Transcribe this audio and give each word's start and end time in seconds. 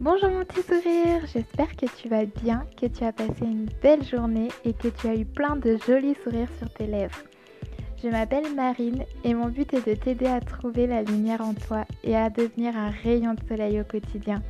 Bonjour 0.00 0.30
mon 0.30 0.44
petit 0.44 0.62
sourire, 0.62 1.26
j'espère 1.32 1.74
que 1.74 1.86
tu 2.00 2.08
vas 2.08 2.24
bien, 2.24 2.64
que 2.80 2.86
tu 2.86 3.02
as 3.02 3.12
passé 3.12 3.42
une 3.42 3.66
belle 3.82 4.04
journée 4.04 4.46
et 4.64 4.72
que 4.72 4.86
tu 4.86 5.08
as 5.08 5.16
eu 5.16 5.24
plein 5.24 5.56
de 5.56 5.76
jolis 5.88 6.14
sourires 6.22 6.48
sur 6.58 6.70
tes 6.70 6.86
lèvres. 6.86 7.18
Je 8.00 8.08
m'appelle 8.08 8.54
Marine 8.54 9.02
et 9.24 9.34
mon 9.34 9.48
but 9.48 9.74
est 9.74 9.84
de 9.88 9.94
t'aider 9.96 10.26
à 10.26 10.40
trouver 10.40 10.86
la 10.86 11.02
lumière 11.02 11.40
en 11.40 11.52
toi 11.52 11.84
et 12.04 12.14
à 12.14 12.30
devenir 12.30 12.76
un 12.76 12.90
rayon 12.90 13.34
de 13.34 13.44
soleil 13.48 13.80
au 13.80 13.84
quotidien. 13.84 14.40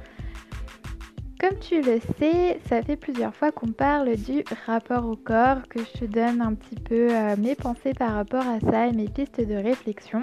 Comme 1.41 1.59
tu 1.61 1.81
le 1.81 1.99
sais, 2.19 2.61
ça 2.69 2.83
fait 2.83 2.97
plusieurs 2.97 3.35
fois 3.35 3.51
qu'on 3.51 3.73
parle 3.73 4.17
du 4.17 4.45
rapport 4.67 5.07
au 5.07 5.17
corps, 5.17 5.67
que 5.71 5.79
je 5.79 6.01
te 6.01 6.05
donne 6.05 6.43
un 6.43 6.53
petit 6.53 6.79
peu 6.79 7.09
euh, 7.11 7.37
mes 7.39 7.55
pensées 7.55 7.95
par 7.95 8.13
rapport 8.13 8.47
à 8.47 8.61
ça 8.61 8.89
et 8.89 8.93
mes 8.93 9.09
pistes 9.09 9.41
de 9.41 9.55
réflexion. 9.55 10.21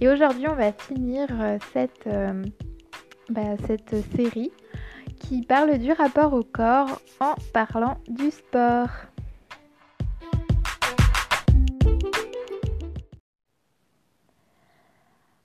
Et 0.00 0.08
aujourd'hui, 0.08 0.48
on 0.48 0.56
va 0.56 0.72
finir 0.72 1.28
euh, 1.30 1.58
cette, 1.72 2.08
euh, 2.08 2.42
bah, 3.28 3.56
cette 3.68 3.94
série 4.16 4.50
qui 5.20 5.42
parle 5.42 5.78
du 5.78 5.92
rapport 5.92 6.32
au 6.32 6.42
corps 6.42 7.00
en 7.20 7.34
parlant 7.52 7.96
du 8.08 8.30
sport. 8.30 8.88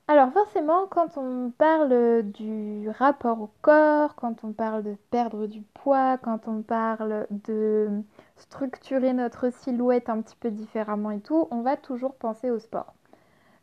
Alors 0.08 0.32
forcément, 0.34 0.88
quand 0.88 1.18
on 1.18 1.52
parle 1.56 2.24
du 2.32 2.90
rapport 2.90 3.40
au 3.42 3.52
corps, 3.62 4.16
quand 4.16 4.44
on 4.44 4.54
parle 4.54 4.82
de 4.82 4.96
perdre 5.12 5.46
du 5.46 5.62
poids, 5.62 6.18
quand 6.18 6.48
on 6.48 6.64
parle 6.64 7.28
de 7.30 7.90
structurer 8.36 9.14
notre 9.14 9.52
silhouette 9.52 10.10
un 10.10 10.22
petit 10.22 10.36
peu 10.36 10.50
différemment 10.50 11.12
et 11.12 11.20
tout, 11.20 11.48
on 11.52 11.62
va 11.62 11.78
toujours 11.78 12.16
penser 12.16 12.50
au 12.50 12.58
sport. 12.58 12.96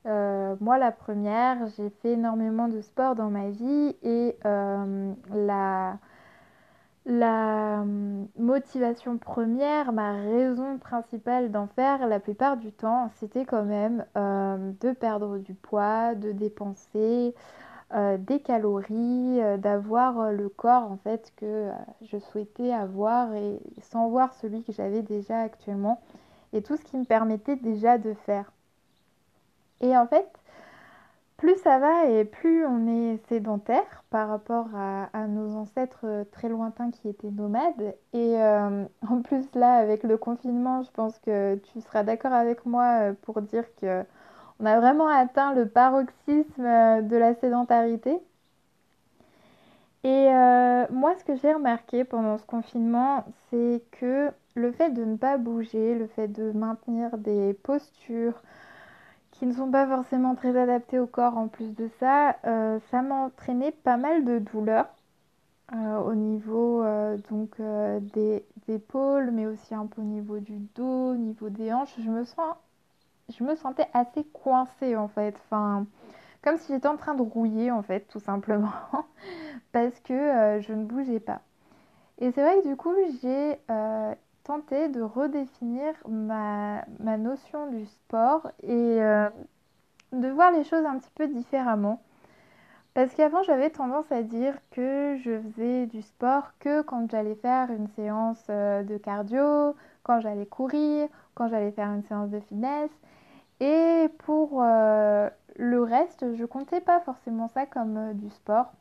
Euh, 0.06 0.54
moi, 0.60 0.78
la 0.78 0.92
première, 0.92 1.66
j'ai 1.76 1.90
fait 1.90 2.12
énormément 2.12 2.68
de 2.68 2.80
sport 2.80 3.14
dans 3.16 3.30
ma 3.30 3.50
vie 3.50 3.96
et 4.02 4.36
euh, 4.44 5.12
la, 7.06 7.80
hum, 7.80 8.28
motivation 8.38 9.18
première, 9.18 9.92
ma 9.92 10.12
raison 10.12 10.78
principale 10.78 11.50
d'en 11.50 11.66
faire 11.68 12.06
la 12.06 12.20
plupart 12.20 12.56
du 12.56 12.72
temps, 12.72 13.10
c'était 13.16 13.44
quand 13.44 13.64
même 13.64 14.04
euh, 14.16 14.72
de 14.80 14.92
perdre 14.92 15.38
du 15.38 15.54
poids, 15.54 16.14
de 16.14 16.32
dépenser 16.32 17.34
euh, 17.94 18.18
des 18.18 18.40
calories, 18.40 19.40
euh, 19.42 19.58
d'avoir 19.58 20.32
le 20.32 20.48
corps 20.48 20.84
en 20.90 20.98
fait 20.98 21.32
que 21.36 21.70
je 22.02 22.18
souhaitais 22.18 22.72
avoir 22.72 23.34
et 23.34 23.60
sans 23.82 24.08
voir 24.10 24.34
celui 24.34 24.64
que 24.64 24.72
j'avais 24.72 25.02
déjà 25.02 25.40
actuellement 25.40 26.00
et 26.52 26.62
tout 26.62 26.76
ce 26.76 26.84
qui 26.84 26.96
me 26.98 27.04
permettait 27.06 27.56
déjà 27.56 27.98
de 27.98 28.14
faire. 28.14 28.52
Et 29.80 29.96
en 29.96 30.06
fait, 30.06 30.28
plus 31.36 31.56
ça 31.56 31.78
va 31.78 32.06
et 32.06 32.24
plus 32.24 32.64
on 32.64 32.86
est 32.86 33.18
sédentaire 33.28 34.04
par 34.10 34.28
rapport 34.28 34.68
à, 34.74 35.26
nos 35.28 35.54
ancêtres 35.54 36.00
euh, 36.04 36.24
très 36.32 36.48
lointains 36.48 36.90
qui 36.90 37.08
étaient 37.08 37.30
nomades. 37.30 37.94
Et 38.14 38.40
euh, 38.40 38.84
en 39.08 39.22
plus 39.22 39.44
là, 39.54 39.74
avec 39.74 40.02
le 40.02 40.16
confinement, 40.16 40.82
je 40.82 40.90
pense 40.90 41.18
que 41.18 41.56
tu 41.56 41.80
seras 41.82 42.02
d'accord 42.04 42.32
avec 42.32 42.64
moi 42.64 43.10
euh, 43.10 43.12
pour 43.22 43.42
dire 43.42 43.64
que 43.80 44.04
on 44.60 44.64
a 44.64 44.80
vraiment 44.80 45.08
atteint 45.08 45.52
le 45.52 45.68
paroxysme 45.68 46.62
de 47.02 47.16
la 47.16 47.34
sédentarité. 47.34 48.18
Et 50.02 50.28
moi, 50.90 51.14
ce 51.18 51.24
que 51.24 51.36
j'ai 51.36 51.52
remarqué 51.52 52.04
pendant 52.04 52.38
ce 52.38 52.44
confinement, 52.46 53.26
c'est 53.50 53.82
que 54.00 54.30
le 54.54 54.72
fait 54.72 54.90
de 54.90 55.04
ne 55.04 55.16
pas 55.16 55.36
bouger, 55.36 55.94
le 55.94 56.06
fait 56.06 56.28
de 56.28 56.52
maintenir 56.52 57.18
des 57.18 57.52
postures, 57.52 58.40
qui 59.38 59.46
ne 59.46 59.52
sont 59.52 59.70
pas 59.70 59.86
forcément 59.86 60.34
très 60.34 60.56
adaptés 60.58 60.98
au 60.98 61.06
corps 61.06 61.36
en 61.36 61.48
plus 61.48 61.74
de 61.74 61.88
ça, 62.00 62.36
euh, 62.46 62.78
ça 62.90 63.02
m'a 63.02 63.26
entraîné 63.26 63.70
pas 63.70 63.98
mal 63.98 64.24
de 64.24 64.38
douleurs 64.38 64.88
euh, 65.74 65.98
au 65.98 66.14
niveau 66.14 66.82
euh, 66.82 67.18
donc 67.30 67.60
des 68.14 68.44
épaules, 68.68 69.30
mais 69.32 69.46
aussi 69.46 69.74
un 69.74 69.86
peu 69.86 70.00
au 70.00 70.04
niveau 70.04 70.38
du 70.38 70.58
dos, 70.74 71.12
au 71.12 71.16
niveau 71.16 71.50
des 71.50 71.72
hanches. 71.72 71.94
Je 71.98 72.10
me 72.10 72.24
sens, 72.24 72.54
je 73.28 73.44
me 73.44 73.54
sentais 73.56 73.86
assez 73.92 74.24
coincée 74.24 74.96
en 74.96 75.08
fait, 75.08 75.34
enfin 75.44 75.86
comme 76.42 76.56
si 76.58 76.72
j'étais 76.72 76.88
en 76.88 76.96
train 76.96 77.14
de 77.14 77.22
rouiller 77.22 77.70
en 77.70 77.82
fait, 77.82 78.06
tout 78.08 78.20
simplement, 78.20 78.72
parce 79.72 79.98
que 80.00 80.60
je 80.60 80.72
ne 80.72 80.84
bougeais 80.84 81.20
pas. 81.20 81.40
Et 82.18 82.32
c'est 82.32 82.40
vrai 82.40 82.62
que 82.62 82.68
du 82.68 82.76
coup 82.76 82.94
j'ai 83.20 83.58
tenter 84.46 84.88
de 84.88 85.02
redéfinir 85.02 85.94
ma, 86.08 86.84
notion 87.18 87.68
du 87.70 87.84
sport 87.86 88.50
et 88.62 89.02
euh, 89.02 89.28
de 90.12 90.28
voir 90.28 90.52
les 90.52 90.62
choses 90.62 90.84
un 90.84 90.98
petit 90.98 91.10
peu 91.14 91.26
différemment. 91.26 92.00
Parce 92.94 93.12
qu'avant, 93.14 93.42
j'avais 93.42 93.70
tendance 93.70 94.10
à 94.10 94.22
dire 94.22 94.54
que 94.70 95.16
je 95.22 95.38
faisais 95.40 95.86
du 95.86 96.00
sport 96.00 96.52
que 96.60 96.80
quand 96.82 97.10
j'allais 97.10 97.34
faire 97.34 97.70
une 97.70 97.88
séance 97.88 98.42
euh, 98.48 98.82
de 98.84 98.96
cardio, 98.96 99.74
quand 100.04 100.20
j'allais 100.20 100.46
courir, 100.46 101.08
quand 101.34 101.48
j'allais 101.48 101.72
faire 101.72 101.92
une 101.92 102.04
séance 102.04 102.30
de 102.30 102.40
fitness. 102.40 102.90
Et 103.60 104.08
pour 104.18 104.62
euh, 104.62 105.28
le 105.56 105.82
reste, 105.82 106.34
je 106.36 106.44
comptais 106.44 106.80
pas 106.80 107.00
forcément 107.00 107.48
ça 107.48 107.66
comme 107.66 108.14
du 108.14 108.30
sport. 108.30 108.72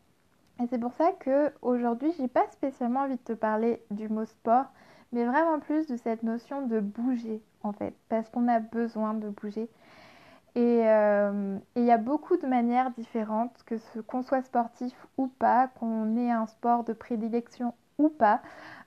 Et 0.62 0.68
c'est 0.68 0.80
pour 0.80 0.94
ça 0.94 1.12
que 1.20 1.52
aujourd'hui, 1.62 2.14
j'ai 2.18 2.28
pas 2.28 2.46
spécialement 2.52 3.02
envie 3.02 3.18
de 3.18 3.24
te 3.24 3.34
parler 3.34 3.82
du 3.92 4.08
mot 4.08 4.26
sport, 4.26 4.68
mais 5.16 5.26
vraiment 5.26 5.60
plus 5.60 5.88
de 5.88 5.96
cette 5.96 6.24
notion 6.24 6.68
de 6.68 6.82
bouger 6.82 7.42
en 7.64 7.72
fait, 7.72 7.96
parce 8.10 8.30
qu'on 8.30 8.50
a 8.50 8.60
besoin 8.60 9.14
de 9.14 9.30
bouger. 9.30 9.70
Euh, 10.58 11.58
et 11.76 11.80
il 11.80 11.86
y 11.86 11.92
a 11.92 11.98
beaucoup 11.98 12.38
de 12.38 12.46
manières 12.46 12.92
différentes, 12.92 13.64
que 13.66 13.78
ce 13.78 14.00
qu'on 14.00 14.22
soit 14.22 14.42
sportif 14.42 14.94
ou 15.18 15.28
pas, 15.28 15.70
qu'on 15.80 16.18
ait 16.18 16.32
un 16.32 16.48
sport 16.48 16.84
de 16.84 16.92
prédilection 16.94 17.74
ou 17.98 18.10
pas. 18.10 18.42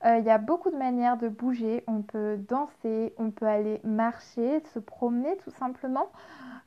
Euh, 0.05 0.19
il 0.19 0.25
y 0.25 0.31
a 0.31 0.39
beaucoup 0.39 0.71
de 0.71 0.77
manières 0.77 1.17
de 1.17 1.29
bouger. 1.29 1.83
On 1.87 2.03
peut 2.03 2.37
danser, 2.37 3.15
on 3.17 3.31
peut 3.31 3.47
aller 3.47 3.81
marcher, 3.83 4.63
se 4.75 4.79
promener 4.79 5.35
tout 5.39 5.51
simplement. 5.51 6.11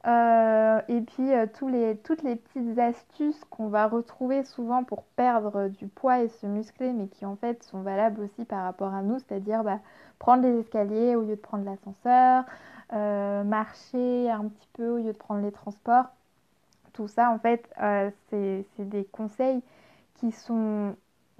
Euh, 0.08 0.82
et 0.88 1.02
puis 1.02 1.32
euh, 1.32 1.46
les, 1.68 1.96
toutes 1.98 2.24
les 2.24 2.36
petites 2.36 2.80
astuces 2.80 3.40
qu'on 3.52 3.68
va 3.68 3.88
retrouver 3.88 4.44
souvent 4.44 4.84
pour 4.84 5.04
perdre 5.04 5.68
du 5.68 5.88
poids 5.88 6.22
et 6.24 6.30
se 6.30 6.48
muscler, 6.48 6.92
mais 6.92 7.08
qui 7.08 7.26
en 7.26 7.36
fait 7.36 7.62
sont 7.64 7.82
valables 7.82 8.22
aussi 8.22 8.46
par 8.46 8.64
rapport 8.64 8.94
à 8.94 9.04
nous, 9.04 9.20
c'est-à-dire 9.20 9.64
bah, 9.64 9.80
prendre 10.18 10.42
les 10.42 10.60
escaliers 10.60 11.16
au 11.16 11.22
lieu 11.22 11.36
de 11.36 11.42
prendre 11.42 11.66
l'ascenseur, 11.66 12.46
euh, 12.94 13.44
marcher 13.44 14.32
un 14.32 14.48
petit 14.48 14.70
peu 14.74 14.90
au 14.90 14.98
lieu 14.98 15.14
de 15.14 15.18
prendre 15.18 15.42
les 15.42 15.52
transports. 15.52 16.06
Tout 16.94 17.08
ça 17.08 17.32
en 17.32 17.40
fait 17.40 17.70
c'est 18.30 18.66
des 18.80 19.06
conseils 19.06 19.62
qui 20.16 20.32
sont 20.32 20.96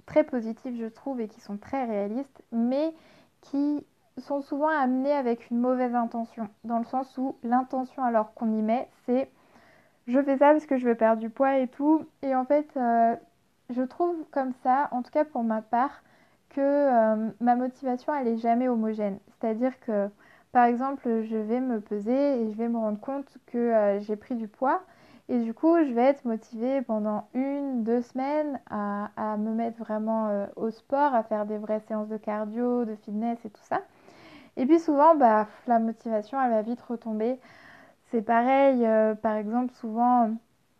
très 0.06 0.24
positifs 0.24 0.74
je 0.78 0.86
trouve 0.86 1.20
et 1.20 1.28
qui 1.28 1.40
sont 1.40 1.58
très 1.58 1.84
réalistes, 1.84 2.42
mais 2.52 2.94
qui 3.42 3.84
sont 4.22 4.40
souvent 4.42 4.68
amenés 4.68 5.12
avec 5.12 5.50
une 5.50 5.58
mauvaise 5.58 5.94
intention, 5.94 6.48
dans 6.64 6.78
le 6.78 6.84
sens 6.84 7.16
où 7.18 7.36
l'intention 7.42 8.02
alors 8.04 8.34
qu'on 8.34 8.52
y 8.52 8.62
met, 8.62 8.88
c'est 9.06 9.28
je 10.06 10.20
fais 10.22 10.36
ça 10.36 10.52
parce 10.52 10.66
que 10.66 10.76
je 10.76 10.86
veux 10.86 10.94
perdre 10.94 11.20
du 11.20 11.30
poids 11.30 11.58
et 11.58 11.68
tout. 11.68 12.06
Et 12.22 12.34
en 12.34 12.44
fait, 12.44 12.68
euh, 12.76 13.14
je 13.70 13.82
trouve 13.82 14.16
comme 14.30 14.52
ça, 14.62 14.88
en 14.92 15.02
tout 15.02 15.10
cas 15.10 15.24
pour 15.24 15.44
ma 15.44 15.62
part, 15.62 16.02
que 16.50 16.60
euh, 16.60 17.30
ma 17.40 17.56
motivation, 17.56 18.12
elle 18.14 18.28
est 18.28 18.36
jamais 18.38 18.68
homogène. 18.68 19.18
C'est-à-dire 19.28 19.78
que, 19.80 20.08
par 20.52 20.64
exemple, 20.66 21.22
je 21.22 21.36
vais 21.36 21.60
me 21.60 21.80
peser 21.80 22.42
et 22.42 22.50
je 22.50 22.56
vais 22.56 22.68
me 22.68 22.78
rendre 22.78 23.00
compte 23.00 23.38
que 23.46 23.58
euh, 23.58 24.00
j'ai 24.00 24.16
pris 24.16 24.34
du 24.34 24.48
poids. 24.48 24.82
Et 25.28 25.38
du 25.38 25.54
coup, 25.54 25.76
je 25.78 25.92
vais 25.92 26.02
être 26.02 26.24
motivée 26.24 26.82
pendant 26.82 27.28
une, 27.32 27.84
deux 27.84 28.02
semaines 28.02 28.60
à, 28.68 29.10
à 29.16 29.36
me 29.36 29.52
mettre 29.52 29.78
vraiment 29.78 30.46
au 30.56 30.70
sport, 30.70 31.14
à 31.14 31.22
faire 31.22 31.46
des 31.46 31.58
vraies 31.58 31.80
séances 31.86 32.08
de 32.08 32.16
cardio, 32.16 32.84
de 32.84 32.96
fitness 32.96 33.38
et 33.44 33.50
tout 33.50 33.62
ça. 33.62 33.80
Et 34.56 34.66
puis 34.66 34.78
souvent, 34.78 35.14
bah, 35.14 35.46
la 35.66 35.78
motivation, 35.78 36.40
elle 36.42 36.50
va 36.50 36.62
vite 36.62 36.80
retomber. 36.82 37.38
C'est 38.10 38.22
pareil, 38.22 38.84
euh, 38.86 39.14
par 39.14 39.36
exemple, 39.36 39.72
souvent, 39.74 40.30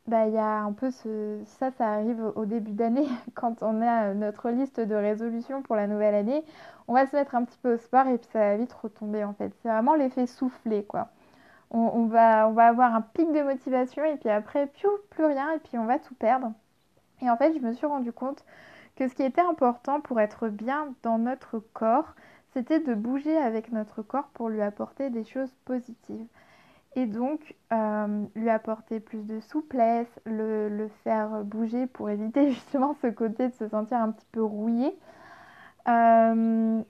bah, 0.07 0.27
il 0.27 0.35
y 0.35 0.39
a 0.39 0.61
un 0.63 0.73
peu 0.73 0.91
ce... 0.91 1.41
ça, 1.47 1.71
ça 1.73 1.93
arrive 1.95 2.33
au 2.37 2.45
début 2.45 2.73
d'année, 2.73 3.09
quand 3.35 3.63
on 3.63 3.81
a 3.83 4.15
notre 4.15 4.51
liste 4.51 4.81
de 4.81 4.95
résolutions 4.95 5.63
pour 5.63 5.77
la 5.77 5.87
nouvelle 5.87 6.15
année, 6.15 6.45
on 6.89 6.95
va 6.95 7.07
se 7.07 7.17
mettre 7.17 7.35
un 7.35 7.45
petit 7.45 7.59
peu 7.63 7.75
au 7.75 7.79
sport 7.79 8.07
et 8.09 8.19
puis 8.19 8.29
ça 8.33 8.41
va 8.41 8.57
vite 8.57 8.73
retomber 8.73 9.25
en 9.25 9.35
fait. 9.35 9.53
C'est 9.63 9.69
vraiment 9.69 9.95
l'effet 9.95 10.27
soufflé, 10.27 10.85
quoi. 10.85 11.09
On, 11.75 12.05
va, 12.07 12.49
on 12.49 12.53
va 12.53 12.67
avoir 12.67 12.95
un 12.95 13.01
pic 13.01 13.33
de 13.33 13.41
motivation 13.43 14.05
et 14.05 14.17
puis 14.17 14.29
après, 14.29 14.67
plus 15.11 15.25
rien 15.25 15.53
et 15.53 15.59
puis 15.59 15.79
on 15.79 15.87
va 15.87 15.99
tout 15.99 16.15
perdre. 16.15 16.53
Et 17.23 17.31
en 17.31 17.37
fait, 17.39 17.55
je 17.55 17.61
me 17.61 17.73
suis 17.73 17.87
rendu 17.87 18.13
compte 18.13 18.45
que 18.97 19.09
ce 19.09 19.15
qui 19.15 19.23
était 19.23 19.41
important 19.41 20.01
pour 20.01 20.21
être 20.21 20.49
bien 20.49 20.95
dans 21.03 21.19
notre 21.19 21.61
corps, 21.73 22.15
c'était 22.53 22.81
de 22.81 22.95
bouger 22.95 23.37
avec 23.37 23.73
notre 23.73 24.03
corps 24.03 24.29
pour 24.35 24.49
lui 24.49 24.63
apporter 24.63 25.11
des 25.11 25.25
choses 25.25 25.53
positives. 25.65 26.27
Et 26.95 27.07
donc, 27.07 27.55
euh, 27.73 28.25
lui 28.35 28.51
apporter 28.51 29.01
plus 29.01 29.27
de 29.27 29.41
souplesse, 29.41 30.09
le, 30.27 30.89
faire 31.05 31.43
bouger 31.45 31.87
pour 31.87 32.11
éviter 32.11 32.51
justement 32.53 32.95
ce 33.01 33.07
côté 33.07 33.49
de 33.49 33.55
se 33.55 33.69
sentir 33.69 33.99
un 33.99 34.11
petit 34.11 34.27
peu 34.33 34.43
rouillé. 34.43 34.95
Euh, 35.89 36.83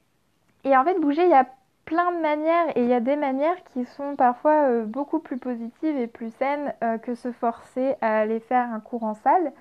et 0.65 0.77
en 0.77 0.85
fait, 0.85 0.99
bouger, 0.99 1.25
il 1.25 1.31
y 1.31 1.35
a 1.35 1.47
plein 1.85 2.13
de 2.13 2.21
manières 2.21 2.77
et 2.77 2.83
il 2.83 2.89
y 2.89 2.95
a 2.95 3.01
des 3.01 3.17
manières 3.17 3.63
qui 3.73 3.85
sont 3.85 4.17
parfois 4.17 4.69
euh, 4.69 4.85
beaucoup 4.85 5.21
plus 5.21 5.39
positives 5.39 5.97
et 5.97 6.07
plus 6.07 6.33
saines 6.35 6.75
que 7.03 7.15
se 7.15 7.31
forcer 7.33 7.95
à 8.01 8.21
aller 8.21 8.41
faire 8.41 8.73
un 8.73 8.81
cours 8.81 9.05
en 9.05 9.15
salle. 9.15 9.53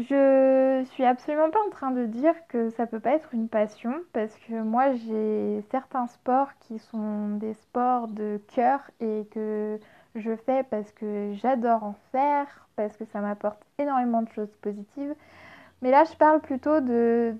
Je 0.00 0.84
suis 0.92 1.04
absolument 1.04 1.50
pas 1.50 1.58
en 1.66 1.70
train 1.70 1.90
de 1.90 2.06
dire 2.06 2.34
que 2.46 2.70
ça 2.70 2.86
peut 2.86 3.00
pas 3.00 3.14
être 3.14 3.34
une 3.34 3.48
passion 3.48 3.92
parce 4.12 4.32
que 4.46 4.62
moi 4.62 4.92
j'ai 4.92 5.60
certains 5.72 6.06
sports 6.06 6.50
qui 6.60 6.78
sont 6.78 7.30
des 7.30 7.54
sports 7.54 8.06
de 8.06 8.40
cœur 8.54 8.78
et 9.00 9.26
que 9.32 9.80
je 10.14 10.36
fais 10.36 10.62
parce 10.62 10.92
que 10.92 11.32
j'adore 11.32 11.82
en 11.82 11.94
faire, 12.12 12.68
parce 12.76 12.96
que 12.96 13.06
ça 13.06 13.18
m'apporte 13.20 13.60
énormément 13.80 14.22
de 14.22 14.28
choses 14.28 14.54
positives. 14.62 15.16
Mais 15.82 15.90
là 15.90 16.04
je 16.04 16.14
parle 16.14 16.38
plutôt 16.42 16.80
de, 16.80 17.34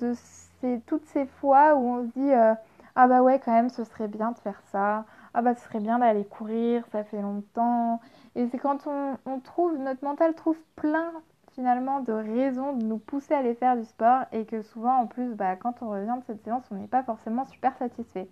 toutes 0.86 1.06
ces 1.06 1.26
fois 1.26 1.76
où 1.76 1.86
on 1.86 2.02
se 2.02 2.18
dit 2.18 2.32
euh, 2.32 2.54
ah 2.96 3.06
bah 3.06 3.22
ouais 3.22 3.38
quand 3.38 3.52
même 3.52 3.68
ce 3.68 3.84
serait 3.84 4.08
bien 4.08 4.32
de 4.32 4.38
faire 4.38 4.60
ça, 4.72 5.04
ah 5.32 5.42
bah 5.42 5.54
ce 5.54 5.62
serait 5.62 5.78
bien 5.78 6.00
d'aller 6.00 6.24
courir, 6.24 6.84
ça 6.90 7.04
fait 7.04 7.22
longtemps. 7.22 8.00
Et 8.34 8.48
c'est 8.48 8.58
quand 8.58 8.88
on 8.88 9.38
trouve, 9.38 9.78
notre 9.78 10.04
mental 10.04 10.34
trouve 10.34 10.58
plein 10.74 11.12
finalement 11.58 11.98
de 11.98 12.12
raisons 12.12 12.72
de 12.76 12.84
nous 12.84 12.98
pousser 12.98 13.34
à 13.34 13.38
aller 13.38 13.56
faire 13.56 13.76
du 13.76 13.84
sport 13.84 14.22
et 14.30 14.44
que 14.44 14.62
souvent 14.62 14.94
en 14.94 15.06
plus 15.08 15.34
bah, 15.34 15.56
quand 15.56 15.82
on 15.82 15.90
revient 15.90 16.14
de 16.20 16.24
cette 16.24 16.44
séance 16.44 16.62
on 16.70 16.76
n'est 16.76 16.86
pas 16.86 17.02
forcément 17.02 17.44
super 17.46 17.76
satisfait. 17.78 18.28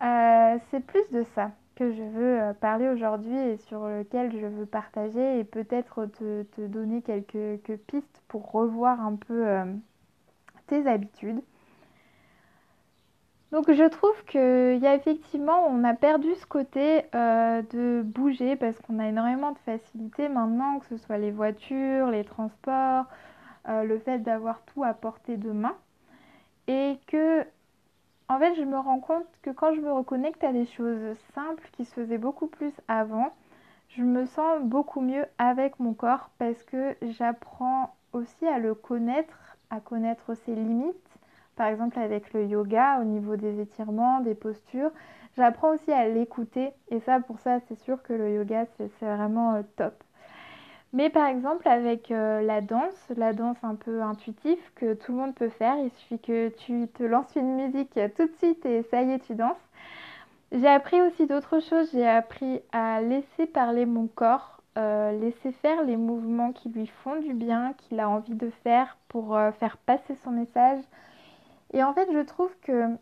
Euh, 0.00 0.56
c'est 0.70 0.86
plus 0.86 1.10
de 1.10 1.24
ça 1.34 1.50
que 1.74 1.90
je 1.90 2.02
veux 2.02 2.40
euh, 2.40 2.52
parler 2.52 2.86
aujourd'hui 2.86 3.36
et 3.36 3.56
sur 3.56 3.88
lequel 3.88 4.30
je 4.30 4.46
veux 4.46 4.66
partager 4.66 5.40
et 5.40 5.42
peut-être 5.42 6.06
te, 6.06 6.66
donner 6.68 7.02
quelques, 7.02 7.76
pistes 7.88 8.22
pour 8.28 8.52
revoir 8.52 9.04
un 9.04 9.16
peu 9.16 9.48
euh, 9.48 9.64
tes 10.68 10.86
habitudes. 10.86 11.42
Donc 13.52 13.72
je 13.72 13.82
trouve 13.88 14.24
qu'il 14.26 14.80
y 14.80 14.86
a 14.86 14.94
effectivement, 14.94 15.66
on 15.66 15.82
a 15.82 15.94
perdu 15.94 16.28
ce 16.36 16.46
côté 16.46 17.02
euh, 17.16 17.62
de 17.72 18.02
bouger 18.02 18.54
parce 18.54 18.78
qu'on 18.78 19.00
a 19.00 19.08
énormément 19.08 19.50
de 19.50 19.58
facilité 19.58 20.28
maintenant, 20.28 20.78
que 20.78 20.86
ce 20.86 20.96
soit 20.96 21.18
les 21.18 21.32
voitures, 21.32 22.10
les 22.10 22.22
transports, 22.22 23.06
euh, 23.68 23.82
le 23.82 23.98
fait 23.98 24.20
d'avoir 24.20 24.62
tout 24.66 24.84
à 24.84 24.94
portée 24.94 25.36
de 25.36 25.50
main. 25.50 25.74
Et 26.68 27.00
que, 27.08 27.44
en 28.28 28.38
fait, 28.38 28.54
je 28.54 28.62
me 28.62 28.78
rends 28.78 29.00
compte 29.00 29.26
que 29.42 29.50
quand 29.50 29.74
je 29.74 29.80
me 29.80 29.90
reconnecte 29.92 30.44
à 30.44 30.52
des 30.52 30.66
choses 30.66 31.16
simples 31.34 31.68
qui 31.72 31.84
se 31.84 31.94
faisaient 31.94 32.18
beaucoup 32.18 32.46
plus 32.46 32.72
avant, 32.86 33.32
je 33.88 34.04
me 34.04 34.26
sens 34.26 34.62
beaucoup 34.62 35.00
mieux 35.00 35.24
avec 35.38 35.80
mon 35.80 35.92
corps 35.92 36.30
parce 36.38 36.62
que 36.62 36.96
j'apprends 37.02 37.96
aussi 38.12 38.46
à 38.46 38.60
le 38.60 38.76
connaître, 38.76 39.56
à 39.70 39.80
connaître 39.80 40.34
ses 40.34 40.54
limites 40.54 41.19
par 41.60 41.68
exemple 41.68 41.98
avec 41.98 42.32
le 42.32 42.46
yoga 42.46 43.00
au 43.02 43.04
niveau 43.04 43.36
des 43.36 43.60
étirements, 43.60 44.20
des 44.20 44.34
postures. 44.34 44.90
J'apprends 45.36 45.74
aussi 45.74 45.92
à 45.92 46.08
l'écouter 46.08 46.70
et 46.88 47.00
ça 47.00 47.20
pour 47.20 47.38
ça 47.38 47.60
c'est 47.68 47.78
sûr 47.80 48.02
que 48.02 48.14
le 48.14 48.34
yoga 48.34 48.64
c'est 48.78 48.88
vraiment 49.02 49.56
euh, 49.56 49.62
top. 49.76 49.92
Mais 50.94 51.10
par 51.10 51.26
exemple 51.26 51.68
avec 51.68 52.10
euh, 52.10 52.40
la 52.40 52.62
danse, 52.62 53.12
la 53.14 53.34
danse 53.34 53.58
un 53.62 53.74
peu 53.74 54.00
intuitive 54.00 54.56
que 54.74 54.94
tout 54.94 55.12
le 55.12 55.18
monde 55.18 55.34
peut 55.34 55.50
faire, 55.50 55.76
il 55.84 55.90
suffit 55.90 56.18
que 56.18 56.48
tu 56.48 56.88
te 56.94 57.02
lances 57.02 57.36
une 57.36 57.54
musique 57.56 58.00
tout 58.16 58.26
de 58.26 58.32
suite 58.38 58.64
et 58.64 58.82
ça 58.84 59.02
y 59.02 59.10
est 59.10 59.18
tu 59.18 59.34
danses. 59.34 59.60
J'ai 60.52 60.66
appris 60.66 61.02
aussi 61.02 61.26
d'autres 61.26 61.60
choses, 61.60 61.90
j'ai 61.92 62.08
appris 62.08 62.62
à 62.72 63.02
laisser 63.02 63.44
parler 63.44 63.84
mon 63.84 64.06
corps, 64.06 64.62
euh, 64.78 65.12
laisser 65.12 65.52
faire 65.60 65.84
les 65.84 65.98
mouvements 65.98 66.52
qui 66.52 66.70
lui 66.70 66.86
font 66.86 67.20
du 67.20 67.34
bien, 67.34 67.74
qu'il 67.76 68.00
a 68.00 68.08
envie 68.08 68.34
de 68.34 68.48
faire 68.64 68.96
pour 69.08 69.38
faire 69.58 69.76
passer 69.76 70.14
son 70.24 70.30
message, 70.30 70.80
et 71.72 71.82
en 71.82 71.94
fait, 71.94 72.08
je 72.12 72.20
trouve 72.20 72.54
que 72.62 72.96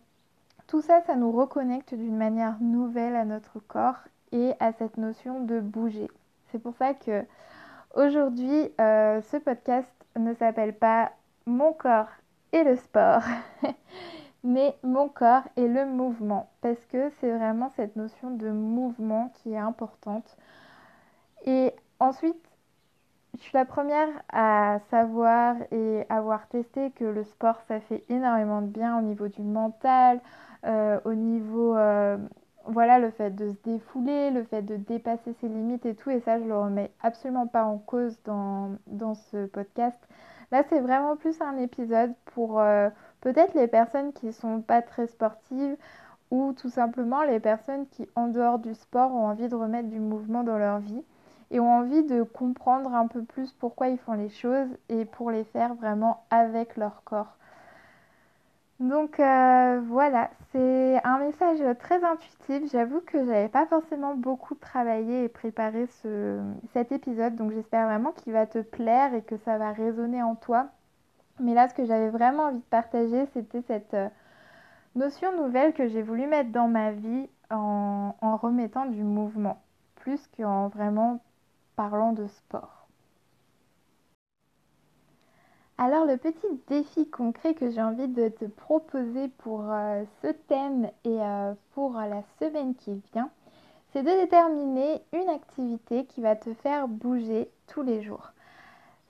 tout 0.66 0.82
ça, 0.82 1.00
ça 1.02 1.16
nous 1.16 1.32
reconnecte 1.32 1.94
d'une 1.94 2.16
manière 2.16 2.56
nouvelle 2.60 3.16
à 3.16 3.24
notre 3.24 3.58
corps 3.58 4.00
et 4.32 4.52
à 4.60 4.72
cette 4.72 4.98
notion 4.98 5.42
de 5.44 5.60
bouger. 5.60 6.10
C'est 6.50 6.58
pour 6.58 6.74
ça 6.76 6.94
que 6.94 7.24
aujourd'hui, 7.94 8.70
euh, 8.80 9.22
ce 9.22 9.38
podcast 9.38 9.90
ne 10.16 10.34
s'appelle 10.34 10.74
pas 10.74 11.12
Mon 11.46 11.72
corps 11.72 12.10
et 12.52 12.64
le 12.64 12.76
sport, 12.76 13.22
mais 14.44 14.76
Mon 14.82 15.08
corps 15.08 15.48
et 15.56 15.66
le 15.66 15.86
mouvement, 15.86 16.50
parce 16.60 16.84
que 16.86 17.10
c'est 17.20 17.30
vraiment 17.30 17.70
cette 17.76 17.96
notion 17.96 18.30
de 18.30 18.50
mouvement 18.50 19.32
qui 19.36 19.54
est 19.54 19.58
importante. 19.58 20.36
Et 21.46 21.72
ensuite, 22.00 22.47
je 23.38 23.44
suis 23.44 23.54
la 23.54 23.64
première 23.64 24.08
à 24.32 24.80
savoir 24.90 25.56
et 25.70 26.04
avoir 26.08 26.48
testé 26.48 26.90
que 26.90 27.04
le 27.04 27.22
sport, 27.22 27.60
ça 27.68 27.80
fait 27.80 28.04
énormément 28.08 28.62
de 28.62 28.66
bien 28.66 28.98
au 28.98 29.02
niveau 29.02 29.28
du 29.28 29.42
mental, 29.42 30.20
euh, 30.66 30.98
au 31.04 31.14
niveau, 31.14 31.76
euh, 31.76 32.18
voilà, 32.64 32.98
le 32.98 33.10
fait 33.10 33.30
de 33.30 33.50
se 33.50 33.56
défouler, 33.64 34.30
le 34.30 34.42
fait 34.44 34.62
de 34.62 34.76
dépasser 34.76 35.34
ses 35.40 35.48
limites 35.48 35.86
et 35.86 35.94
tout. 35.94 36.10
Et 36.10 36.20
ça, 36.20 36.40
je 36.40 36.44
le 36.44 36.58
remets 36.58 36.90
absolument 37.00 37.46
pas 37.46 37.64
en 37.64 37.78
cause 37.78 38.18
dans, 38.24 38.72
dans 38.88 39.14
ce 39.14 39.46
podcast. 39.46 39.98
Là, 40.50 40.64
c'est 40.68 40.80
vraiment 40.80 41.16
plus 41.16 41.40
un 41.40 41.56
épisode 41.58 42.14
pour 42.34 42.58
euh, 42.60 42.90
peut-être 43.20 43.54
les 43.54 43.68
personnes 43.68 44.12
qui 44.12 44.32
sont 44.32 44.62
pas 44.62 44.82
très 44.82 45.06
sportives 45.06 45.76
ou 46.30 46.52
tout 46.54 46.70
simplement 46.70 47.22
les 47.22 47.40
personnes 47.40 47.86
qui, 47.88 48.08
en 48.16 48.28
dehors 48.28 48.58
du 48.58 48.74
sport, 48.74 49.12
ont 49.12 49.26
envie 49.28 49.48
de 49.48 49.54
remettre 49.54 49.88
du 49.88 50.00
mouvement 50.00 50.42
dans 50.42 50.58
leur 50.58 50.80
vie 50.80 51.04
et 51.50 51.60
ont 51.60 51.70
envie 51.70 52.02
de 52.04 52.22
comprendre 52.22 52.94
un 52.94 53.06
peu 53.06 53.22
plus 53.22 53.52
pourquoi 53.52 53.88
ils 53.88 53.98
font 53.98 54.14
les 54.14 54.28
choses 54.28 54.68
et 54.88 55.04
pour 55.04 55.30
les 55.30 55.44
faire 55.44 55.74
vraiment 55.74 56.24
avec 56.30 56.76
leur 56.76 57.02
corps. 57.04 57.38
Donc 58.80 59.18
euh, 59.18 59.80
voilà, 59.88 60.30
c'est 60.52 61.00
un 61.02 61.18
message 61.18 61.58
très 61.80 62.04
intuitif. 62.04 62.70
J'avoue 62.70 63.00
que 63.00 63.18
j'avais 63.26 63.48
pas 63.48 63.66
forcément 63.66 64.14
beaucoup 64.14 64.54
travaillé 64.54 65.24
et 65.24 65.28
préparé 65.28 65.86
ce, 66.02 66.40
cet 66.72 66.92
épisode, 66.92 67.34
donc 67.34 67.52
j'espère 67.52 67.86
vraiment 67.86 68.12
qu'il 68.12 68.32
va 68.32 68.46
te 68.46 68.60
plaire 68.60 69.14
et 69.14 69.22
que 69.22 69.36
ça 69.38 69.58
va 69.58 69.72
résonner 69.72 70.22
en 70.22 70.36
toi. 70.36 70.68
Mais 71.40 71.54
là, 71.54 71.68
ce 71.68 71.74
que 71.74 71.84
j'avais 71.86 72.10
vraiment 72.10 72.44
envie 72.44 72.58
de 72.58 72.62
partager, 72.62 73.26
c'était 73.34 73.62
cette 73.62 73.94
euh, 73.94 74.08
notion 74.94 75.36
nouvelle 75.36 75.72
que 75.72 75.88
j'ai 75.88 76.02
voulu 76.02 76.26
mettre 76.28 76.50
dans 76.52 76.68
ma 76.68 76.92
vie 76.92 77.28
en, 77.50 78.14
en 78.20 78.36
remettant 78.36 78.86
du 78.86 79.02
mouvement, 79.02 79.60
plus 79.96 80.20
qu'en 80.36 80.68
vraiment 80.68 81.20
parlant 81.78 82.12
de 82.12 82.26
sport. 82.26 82.88
Alors 85.78 86.06
le 86.06 86.16
petit 86.16 86.60
défi 86.66 87.08
concret 87.08 87.54
que 87.54 87.70
j'ai 87.70 87.80
envie 87.80 88.08
de 88.08 88.30
te 88.30 88.46
proposer 88.46 89.28
pour 89.38 89.62
euh, 89.70 90.02
ce 90.20 90.26
thème 90.48 90.90
et 91.04 91.22
euh, 91.22 91.54
pour 91.74 91.92
la 91.92 92.24
semaine 92.40 92.74
qui 92.74 93.00
vient, 93.12 93.30
c'est 93.92 94.02
de 94.02 94.10
déterminer 94.10 95.00
une 95.12 95.28
activité 95.28 96.04
qui 96.06 96.20
va 96.20 96.34
te 96.34 96.52
faire 96.52 96.88
bouger 96.88 97.48
tous 97.68 97.82
les 97.82 98.02
jours. 98.02 98.32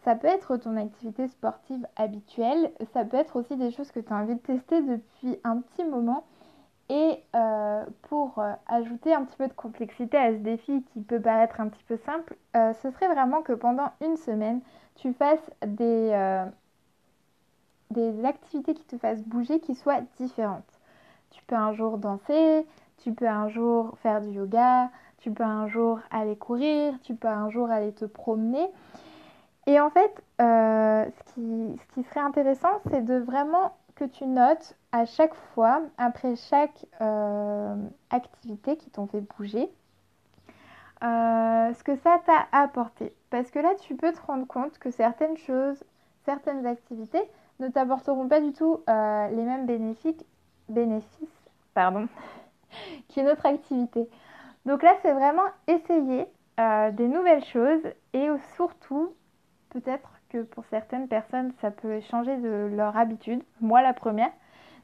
Ça 0.05 0.15
peut 0.15 0.29
être 0.29 0.59
ton 0.59 0.77
activité 0.77 1.27
sportive 1.27 1.87
habituelle, 1.97 2.71
ça 2.93 3.03
peut 3.07 3.17
être 3.17 3.37
aussi 3.37 3.57
des 3.57 3.71
choses 3.71 3.91
que 3.91 4.01
tu 4.01 4.13
as 4.13 4.17
envie 4.17 4.35
de 4.35 4.41
tester 4.41 4.83
depuis 4.83 5.41
un 5.43 5.63
petit 5.63 5.85
moment 5.85 6.27
et 6.89 7.23
euh, 7.37 7.85
pour 8.03 8.39
euh, 8.39 8.53
ajouter 8.67 9.15
un 9.15 9.25
petit 9.25 9.37
peu 9.37 9.47
de 9.47 9.53
complexité 9.53 10.17
à 10.17 10.33
ce 10.33 10.39
défi 10.39 10.83
qui 10.93 11.01
peut 11.01 11.21
paraître 11.21 11.61
un 11.61 11.69
petit 11.69 11.85
peu 11.85 11.99
simple, 11.99 12.37
euh, 12.57 12.73
ce 12.83 12.91
serait 12.91 13.09
vraiment 13.09 13.43
que 13.43 13.53
pendant 13.53 13.91
une 14.01 14.17
semaine, 14.17 14.61
tu 14.97 15.13
fasses 15.13 15.51
des, 15.67 16.45
des 17.91 18.25
activités 18.25 18.75
qui 18.75 18.85
te 18.85 18.99
fassent 18.99 19.23
bouger, 19.23 19.61
qui 19.61 19.75
soient 19.77 20.01
différentes. 20.17 20.81
Tu 21.31 21.43
peux 21.45 21.55
un 21.55 21.73
jour 21.73 21.99
danser, 21.99 22.67
tu 22.97 23.13
peux 23.13 23.29
un 23.29 23.49
jour 23.49 23.97
faire 24.03 24.21
du 24.21 24.31
yoga, 24.31 24.91
tu 25.19 25.31
peux 25.31 25.45
un 25.45 25.69
jour 25.69 26.01
aller 26.11 26.37
courir, 26.37 26.95
tu 27.03 27.15
peux 27.15 27.29
un 27.29 27.49
jour 27.49 27.71
aller 27.71 27.93
te 27.93 28.07
promener. 28.07 28.67
Et 29.67 29.79
en 29.79 29.91
fait, 29.91 30.13
ce, 30.41 31.35
qui, 31.35 31.79
ce 31.79 31.95
qui 31.95 32.03
serait 32.09 32.21
intéressant, 32.21 32.81
c'est 32.91 33.05
de 33.05 33.19
vraiment 33.19 33.73
que 33.99 34.05
tu 34.05 34.27
notes 34.27 34.77
à 34.93 35.05
chaque 35.07 35.35
fois, 35.35 35.83
après 35.99 36.37
chaque 36.37 36.87
euh, 37.01 37.77
activité 38.11 38.77
qui 38.77 38.91
t'ont 38.91 39.09
fait 39.09 39.21
bouger, 39.21 39.69
euh, 41.03 41.75
ce 41.75 41.83
que 41.83 41.97
ça 41.97 42.21
t'a 42.25 42.47
apporté. 42.53 43.13
Parce 43.31 43.51
que 43.51 43.59
là, 43.59 43.75
tu 43.81 43.97
peux 43.97 44.13
te 44.13 44.21
rendre 44.21 44.47
compte 44.47 44.79
que 44.79 44.93
certaines 44.93 45.37
choses, 45.37 45.83
certaines 46.25 46.65
activités 46.65 47.23
ne 47.59 47.69
t'apporteront 47.69 48.29
pas 48.29 48.41
du 48.41 48.53
tout 48.53 48.81
euh, 48.89 49.29
les 49.29 49.43
mêmes 49.43 49.67
bénéfices, 49.67 50.25
bénéfices 50.69 51.49
pardon, 51.75 52.09
qu'une 53.13 53.29
autre 53.29 53.47
activité. 53.47 54.09
Donc 54.65 54.83
là, 54.85 54.95
c'est 55.03 55.13
vraiment 55.13 55.47
essayer 55.67 56.27
des 56.93 57.07
nouvelles 57.07 57.45
choses 57.45 57.87
et 58.13 58.29
surtout 58.57 59.15
peut-être 59.71 60.18
que 60.29 60.43
pour 60.43 60.65
certaines 60.67 61.09
personnes, 61.09 61.53
ça 61.61 61.71
peut 61.71 62.01
changer 62.01 62.37
de 62.37 62.71
leur 62.75 62.97
habitude, 62.97 63.43
moi 63.61 63.83
la 63.83 63.93
première, 63.95 64.31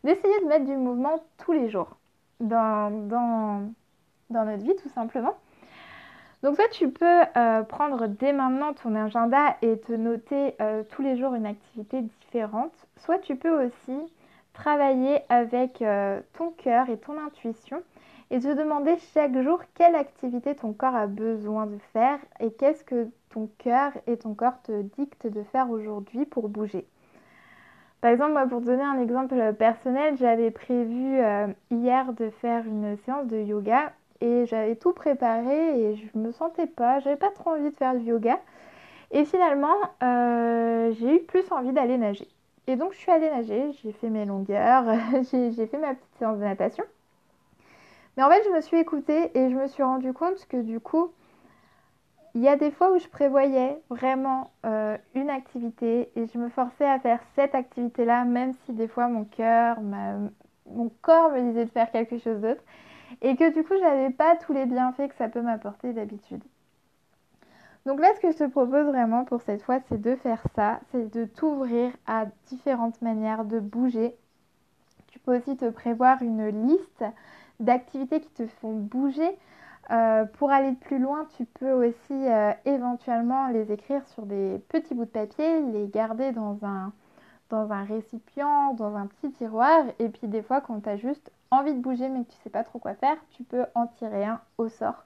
d'essayer 0.03 0.41
de 0.41 0.47
mettre 0.47 0.65
du 0.65 0.77
mouvement 0.77 1.23
tous 1.39 1.53
les 1.53 1.69
jours. 1.69 1.97
Dans, 2.41 2.91
dans, 3.09 3.71
dans 4.31 4.45
notre 4.45 4.65
vie 4.65 4.75
tout 4.83 4.89
simplement. 4.89 5.35
Donc 6.43 6.57
soit 6.57 6.69
tu 6.69 6.91
peux 6.91 7.23
euh, 7.37 7.63
prendre 7.63 8.07
dès 8.07 8.33
maintenant 8.33 8.75
ton 8.75 8.95
agenda 8.95 9.57
et 9.63 9.79
te 9.79 9.93
noter 9.93 10.55
euh, 10.61 10.83
tous 10.91 11.01
les 11.01 11.17
jours 11.17 11.35
une 11.35 11.47
activité 11.47 12.03
différente, 12.03 12.75
soit 12.99 13.19
tu 13.19 13.37
peux 13.37 13.65
aussi 13.65 13.99
travailler 14.53 15.21
avec 15.31 15.81
euh, 15.81 16.21
ton 16.37 16.51
cœur 16.51 16.91
et 16.91 16.99
ton 16.99 17.19
intuition 17.19 17.83
et 18.35 18.41
te 18.41 18.53
demander 18.53 18.97
chaque 19.13 19.41
jour 19.43 19.61
quelle 19.75 19.95
activité 19.95 20.57
ton 20.57 20.73
corps 20.73 20.97
a 20.97 21.07
besoin 21.07 21.67
de 21.67 21.79
faire 21.93 22.19
et 22.41 22.51
qu'est-ce 22.51 22.83
que 22.83 23.07
ton 23.31 23.49
cœur 23.59 23.93
et 24.09 24.17
ton 24.17 24.35
corps 24.35 24.61
te 24.65 24.83
dictent 24.99 25.29
de 25.29 25.45
faire 25.45 25.71
aujourd'hui 25.71 26.25
pour 26.27 26.49
bouger. 26.49 26.85
Par 28.01 28.11
exemple, 28.11 28.33
moi, 28.33 28.45
pour 28.49 28.61
donner 28.61 28.83
un 28.83 29.01
exemple 29.01 29.37
personnel, 29.57 30.17
j'avais 30.17 30.51
prévu 30.51 31.21
euh, 31.21 31.47
hier 31.71 32.13
de 32.13 32.29
faire 32.29 32.67
une 32.67 32.97
séance 33.05 33.29
de 33.29 33.39
yoga 33.39 33.93
et 34.21 34.47
j'avais 34.47 34.75
tout 34.75 34.93
préparé 34.93 35.93
et 35.93 35.95
je 35.95 36.19
me 36.19 36.33
sentais 36.33 36.67
pas, 36.67 36.99
j'avais 36.99 37.15
pas 37.15 37.31
trop 37.31 37.51
envie 37.51 37.71
de 37.71 37.77
faire 37.77 37.95
du 37.95 38.07
yoga. 38.07 38.41
Et 39.13 39.25
finalement, 39.25 39.77
euh, 40.03 40.93
j'ai 40.99 41.19
eu 41.19 41.21
plus 41.21 41.45
envie 41.53 41.73
d'aller 41.73 41.99
nager. 41.99 42.27
Et 42.67 42.75
donc, 42.75 42.95
je 42.95 42.99
suis 42.99 43.13
allée 43.13 43.31
nager, 43.31 43.71
j'ai 43.81 43.93
fait 43.93 44.11
mes 44.11 44.25
longueurs, 44.25 44.87
j'ai 45.31 45.67
fait 45.69 45.79
ma 45.79 45.95
petite 45.95 46.19
séance 46.19 46.39
de 46.39 46.43
natation. 46.43 46.85
Mais 48.17 48.23
en 48.23 48.31
fait, 48.31 48.43
je 48.45 48.51
me 48.51 48.61
suis 48.61 48.79
écoutée 48.79 49.31
et 49.37 49.51
je 49.51 49.55
me 49.55 49.67
suis 49.67 49.83
rendu 49.83 50.13
compte 50.13 50.47
que 50.47 50.61
du 50.61 50.81
coup, 50.81 51.13
il 52.35 52.43
y 52.43 52.49
a 52.49 52.57
des 52.57 52.71
fois 52.71 52.93
où 52.93 52.99
je 52.99 53.09
prévoyais 53.09 53.81
vraiment 53.91 54.51
euh, 54.67 54.97
une 55.15 55.31
activité 55.31 56.11
et 56.17 56.27
je 56.27 56.39
me 56.39 56.49
forçais 56.49 56.89
à 56.89 56.99
faire 56.99 57.21
cette 57.35 57.55
activité-là, 57.55 58.25
même 58.25 58.53
si 58.65 58.73
des 58.73 58.89
fois 58.89 59.09
mon 59.09 59.25
cœur, 59.25 59.81
mon 59.81 60.91
corps 61.03 61.31
me 61.31 61.41
disait 61.43 61.65
de 61.65 61.71
faire 61.71 61.91
quelque 61.91 62.19
chose 62.19 62.41
d'autre. 62.41 62.63
Et 63.23 63.37
que 63.37 63.53
du 63.53 63.63
coup, 63.63 63.75
j'avais 63.79 64.11
pas 64.11 64.37
tous 64.37 64.53
les 64.53 64.67
bienfaits 64.67 65.09
que 65.09 65.15
ça 65.15 65.29
peut 65.29 65.43
m'apporter 65.43 65.93
d'habitude. 65.93 66.43
Donc 67.87 68.01
là, 68.01 68.09
ce 68.17 68.21
que 68.21 68.33
je 68.33 68.39
te 68.39 68.49
propose 68.49 68.87
vraiment 68.87 69.25
pour 69.25 69.43
cette 69.43 69.63
fois, 69.63 69.79
c'est 69.89 70.01
de 70.01 70.17
faire 70.17 70.43
ça, 70.57 70.81
c'est 70.91 71.13
de 71.13 71.27
t'ouvrir 71.27 71.93
à 72.07 72.27
différentes 72.47 73.01
manières 73.03 73.45
de 73.45 73.61
bouger. 73.61 74.17
Tu 75.09 75.19
peux 75.19 75.37
aussi 75.37 75.57
te 75.57 75.69
prévoir 75.69 76.23
une 76.23 76.49
liste 76.67 77.05
d'activités 77.61 78.21
qui 78.21 78.31
te 78.31 78.47
font 78.47 78.75
bouger. 78.75 79.37
Euh, 79.91 80.25
pour 80.25 80.51
aller 80.51 80.73
plus 80.73 80.99
loin, 80.99 81.27
tu 81.37 81.45
peux 81.45 81.73
aussi 81.73 82.13
euh, 82.13 82.53
éventuellement 82.65 83.49
les 83.49 83.71
écrire 83.71 84.07
sur 84.09 84.25
des 84.25 84.59
petits 84.69 84.95
bouts 84.95 85.05
de 85.05 85.11
papier, 85.11 85.61
les 85.61 85.89
garder 85.89 86.33
dans 86.33 86.59
un, 86.63 86.93
récipient, 87.85 88.75
dans 88.75 88.97
un 88.97 89.07
petit 89.07 89.31
tiroir. 89.33 89.85
Et 89.99 90.09
puis 90.09 90.27
des 90.27 90.43
fois, 90.43 90.61
quand 90.61 90.81
tu 90.81 90.89
as 90.89 90.97
juste 90.97 91.31
envie 91.51 91.75
de 91.75 91.81
bouger 91.81 92.09
mais 92.09 92.25
que 92.25 92.31
tu 92.31 92.39
sais 92.43 92.51
pas 92.51 92.65
trop 92.65 92.79
quoi 92.79 92.95
faire, 92.95 93.17
tu 93.31 93.45
peux 93.45 93.67
en 93.75 93.87
tirer 93.87 94.25
un 94.25 94.41
au 94.59 94.69
sort. 94.69 95.05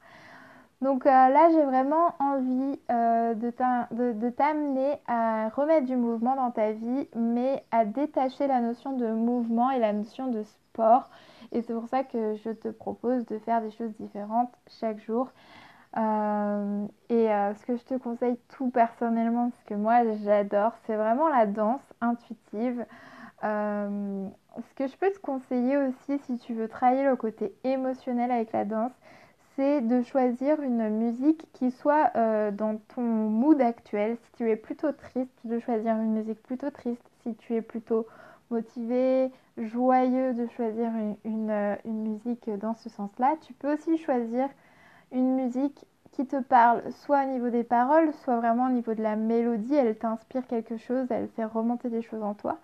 Donc 0.81 1.07
euh, 1.07 1.11
là, 1.11 1.51
j'ai 1.51 1.65
vraiment 1.65 2.15
envie 2.21 2.79
de 2.89 4.31
t'amener 4.31 4.95
à 5.09 5.49
remettre 5.49 5.87
du 5.87 5.97
mouvement 5.97 6.37
dans 6.37 6.53
ta 6.53 6.71
vie, 6.71 7.09
mais 7.17 7.65
à 7.73 7.85
détacher 7.85 8.47
la 8.47 8.61
notion 8.61 8.93
de 8.93 9.09
mouvement 9.11 9.71
et 9.73 9.81
la 9.81 9.93
notion 9.93 10.29
de 10.29 10.45
sport 10.45 11.11
et 11.53 11.63
c'est 11.63 11.73
pour 11.73 11.89
ça 11.89 12.05
que 12.05 12.37
je 12.45 12.51
te 12.51 12.69
propose 12.69 13.25
de 13.27 13.39
faire 13.39 13.61
des 13.61 13.71
choses 13.71 13.93
différentes 13.99 14.53
chaque 14.67 15.01
jour. 15.01 15.29
Euh, 15.97 16.87
et 17.09 17.33
euh, 17.33 17.55
ce 17.55 17.65
que 17.65 17.77
je 17.77 17.83
te 17.83 17.95
conseille 17.95 18.39
tout 18.49 18.71
personnellement, 18.71 19.51
ce 19.51 19.65
que 19.65 19.75
moi 19.75 20.03
j'adore, 20.25 20.73
c'est 20.87 20.97
vraiment 20.97 21.29
la 21.29 21.47
danse 21.47 21.81
intuitive. 22.01 22.85
Euh, 23.45 24.29
ce 24.57 24.75
que 24.75 24.87
je 24.87 24.97
peux 24.97 25.11
te 25.11 25.19
conseiller 25.21 25.77
aussi 25.77 26.19
si 26.27 26.39
tu 26.39 26.53
veux 26.53 26.69
travailler 26.69 27.05
le 27.05 27.17
côté 27.17 27.55
émotionnel 27.65 28.31
avec 28.31 28.53
la 28.53 28.65
danse, 28.65 28.93
c'est 29.57 29.81
de 29.81 30.03
choisir 30.03 30.61
une 30.61 30.89
musique 30.91 31.51
qui 31.53 31.71
soit 31.71 32.13
dans 32.53 32.79
ton 32.95 33.03
mood 33.03 33.61
actuel. 33.61 34.17
Si 34.23 34.33
tu 34.37 34.51
es 34.51 34.57
plutôt 34.57 34.93
triste, 34.93 35.35
de 35.45 35.59
choisir 35.59 35.97
une 35.97 36.13
musique 36.13 36.41
plutôt 36.45 36.71
triste. 36.71 37.03
Si 37.23 37.35
tu 37.35 37.55
es 37.57 37.63
plutôt 37.63 38.07
motivé, 38.51 39.31
joyeux 39.57 40.35
de 40.35 40.47
choisir 40.49 40.91
une, 41.25 41.77
une, 41.85 42.03
musique 42.03 42.51
dans 42.59 42.75
ce 42.75 42.89
sens-là. 42.89 43.37
Tu 43.43 43.53
peux 43.53 43.73
aussi 43.75 43.97
choisir 43.99 44.49
une 45.13 45.35
musique 45.35 45.87
qui 46.13 46.27
te 46.27 46.41
parle 46.41 46.83
soit 46.93 47.25
au 47.25 47.29
niveau 47.29 47.51
des 47.51 47.65
paroles, 47.65 48.13
soit 48.25 48.39
vraiment 48.39 48.67
au 48.67 48.73
niveau 48.73 48.95
de 48.95 49.03
la 49.03 49.17
mélodie. 49.17 49.75
Elle 49.75 49.97
t'inspire 49.97 50.47
quelque 50.47 50.77
chose, 50.77 51.07
elle 51.11 51.29
fait 51.29 51.45
remonter 51.45 51.91
des 51.91 52.03
choses 52.03 52.23
en 52.23 52.35
toi. 52.35 52.59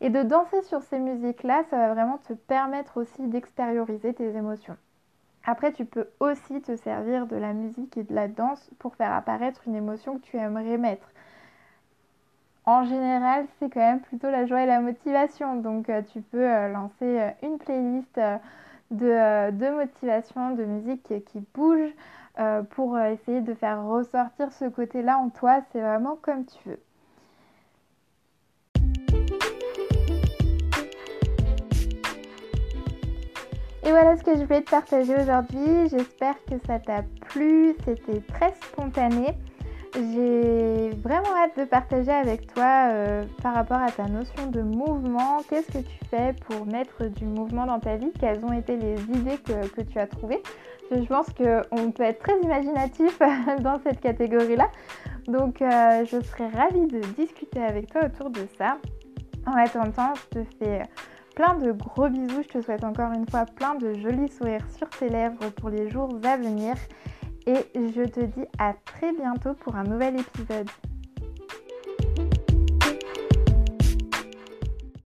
Et 0.00 0.10
de 0.10 0.22
danser 0.22 0.62
sur 0.62 0.82
ces 0.82 0.98
musiques-là, 0.98 1.64
ça 1.70 1.76
va 1.76 1.94
vraiment 1.94 2.18
te 2.18 2.32
permettre 2.32 3.00
aussi 3.00 3.26
d'extérioriser 3.26 4.14
tes 4.14 4.36
émotions. 4.36 4.76
Après, 5.44 5.72
tu 5.72 5.84
peux 5.84 6.08
aussi 6.20 6.60
te 6.60 6.76
servir 6.76 7.26
de 7.26 7.36
la 7.36 7.52
musique 7.52 7.96
et 7.96 8.02
de 8.02 8.14
la 8.14 8.28
danse 8.28 8.70
pour 8.78 8.94
faire 8.96 9.12
apparaître 9.12 9.62
une 9.66 9.74
émotion 9.74 10.18
que 10.18 10.24
tu 10.24 10.36
aimerais 10.36 10.76
mettre 10.76 11.08
en 12.68 12.84
général, 12.84 13.46
c'est 13.58 13.70
quand 13.72 13.80
même 13.80 14.00
plutôt 14.00 14.30
la 14.30 14.44
joie 14.44 14.62
et 14.62 14.66
la 14.66 14.80
motivation. 14.80 15.56
Donc, 15.56 15.88
euh, 15.88 16.02
tu 16.12 16.20
peux 16.20 16.44
euh, 16.44 16.68
lancer 16.68 16.92
euh, 17.02 17.30
une 17.42 17.56
playlist 17.56 18.20
de, 18.90 19.74
motivation, 19.74 20.50
de 20.54 20.64
musique 20.64 21.24
qui 21.24 21.42
bouge 21.54 21.90
pour 22.70 22.96
essayer 22.98 23.40
de 23.40 23.52
faire 23.54 23.84
ressortir 23.84 24.52
ce 24.52 24.66
côté-là 24.66 25.18
en 25.18 25.30
toi. 25.30 25.60
C'est 25.72 25.80
vraiment 25.80 26.16
comme 26.20 26.44
tu 26.44 26.68
veux. 26.68 26.80
Et 33.82 33.90
voilà 33.90 34.16
ce 34.16 34.22
que 34.22 34.36
je 34.36 34.44
voulais 34.44 34.62
te 34.62 34.70
partager 34.70 35.16
aujourd'hui. 35.16 35.88
J'espère 35.90 36.36
que 36.44 36.58
ça 36.66 36.78
t'a 36.78 37.02
plu. 37.28 37.74
C'était 37.84 38.20
très 38.20 38.52
spontané. 38.62 39.34
J'ai 39.94 40.90
vraiment 41.02 41.34
hâte 41.36 41.58
de 41.58 41.64
partager 41.64 42.10
avec 42.10 42.52
toi 42.52 42.88
euh, 42.90 43.24
par 43.42 43.54
rapport 43.54 43.78
à 43.78 43.90
ta 43.90 44.04
notion 44.04 44.46
de 44.48 44.60
mouvement. 44.60 45.38
Qu'est-ce 45.48 45.68
que 45.68 45.78
tu 45.78 46.04
fais 46.10 46.34
pour 46.46 46.66
mettre 46.66 47.06
du 47.06 47.24
mouvement 47.24 47.66
dans 47.66 47.80
ta 47.80 47.96
vie? 47.96 48.12
Quelles 48.20 48.44
ont 48.44 48.52
été 48.52 48.76
les 48.76 49.00
idées 49.02 49.38
que, 49.38 49.80
tu 49.82 49.98
as 49.98 50.06
trouvées? 50.06 50.42
Je 50.90 51.04
pense 51.06 51.26
qu'on 51.32 51.90
peut 51.90 52.02
être 52.02 52.18
très 52.18 52.38
imaginatif 52.40 53.18
dans 53.60 53.78
cette 53.82 54.00
catégorie-là. 54.00 54.68
Donc 55.26 55.62
euh, 55.62 56.04
je 56.04 56.20
serais 56.22 56.48
ravie 56.48 56.86
de 56.86 57.00
discuter 57.16 57.62
avec 57.62 57.90
toi 57.90 58.02
autour 58.04 58.30
de 58.30 58.46
ça. 58.58 58.78
En 59.46 59.54
attendant, 59.54 60.14
je 60.14 60.40
te 60.40 60.44
fais 60.58 60.82
plein 61.34 61.54
de 61.54 61.72
gros 61.72 62.08
bisous. 62.08 62.42
Je 62.42 62.58
te 62.58 62.60
souhaite 62.60 62.84
encore 62.84 63.12
une 63.12 63.28
fois 63.28 63.46
plein 63.46 63.74
de 63.74 63.94
jolis 63.94 64.28
sourires 64.28 64.66
sur 64.76 64.88
tes 64.90 65.08
lèvres 65.08 65.50
pour 65.56 65.70
les 65.70 65.88
jours 65.88 66.10
à 66.24 66.36
venir 66.36 66.74
et 67.48 67.64
je 67.74 68.02
te 68.02 68.20
dis 68.20 68.46
à 68.58 68.74
très 68.84 69.12
bientôt 69.12 69.54
pour 69.54 69.74
un 69.74 69.84
nouvel 69.84 70.20
épisode. 70.20 70.68